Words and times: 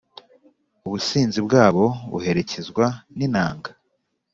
Ubusinzi 0.85 1.39
bwabo 1.45 1.85
buherekezwa 2.11 2.85
n’inanga, 3.17 3.69